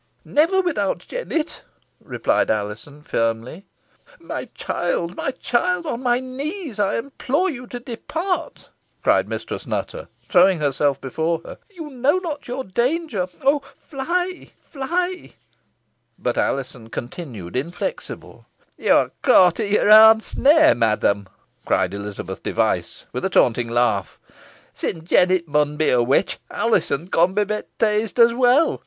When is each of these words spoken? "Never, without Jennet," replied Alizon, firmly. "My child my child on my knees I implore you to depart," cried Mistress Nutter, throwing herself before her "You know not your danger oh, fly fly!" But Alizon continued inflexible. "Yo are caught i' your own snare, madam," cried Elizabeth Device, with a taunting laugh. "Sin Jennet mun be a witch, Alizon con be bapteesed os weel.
"Never, 0.25 0.61
without 0.61 1.05
Jennet," 1.07 1.61
replied 2.03 2.49
Alizon, 2.49 3.03
firmly. 3.03 3.67
"My 4.19 4.45
child 4.55 5.15
my 5.15 5.29
child 5.29 5.85
on 5.85 6.01
my 6.01 6.19
knees 6.19 6.79
I 6.79 6.95
implore 6.97 7.51
you 7.51 7.67
to 7.67 7.79
depart," 7.79 8.71
cried 9.03 9.29
Mistress 9.29 9.67
Nutter, 9.67 10.07
throwing 10.27 10.57
herself 10.57 10.99
before 10.99 11.41
her 11.45 11.59
"You 11.69 11.91
know 11.91 12.17
not 12.17 12.47
your 12.47 12.63
danger 12.63 13.27
oh, 13.43 13.59
fly 13.59 14.49
fly!" 14.59 15.33
But 16.17 16.35
Alizon 16.35 16.87
continued 16.87 17.55
inflexible. 17.55 18.47
"Yo 18.79 18.95
are 18.97 19.11
caught 19.21 19.59
i' 19.59 19.65
your 19.65 19.91
own 19.91 20.19
snare, 20.21 20.73
madam," 20.73 21.29
cried 21.63 21.93
Elizabeth 21.93 22.41
Device, 22.41 23.05
with 23.13 23.23
a 23.23 23.29
taunting 23.29 23.69
laugh. 23.69 24.19
"Sin 24.73 25.05
Jennet 25.05 25.47
mun 25.47 25.77
be 25.77 25.89
a 25.91 26.01
witch, 26.01 26.39
Alizon 26.49 27.07
con 27.09 27.35
be 27.35 27.43
bapteesed 27.43 28.17
os 28.17 28.33
weel. 28.33 28.79